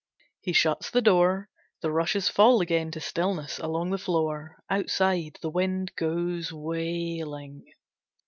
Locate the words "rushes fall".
1.91-2.59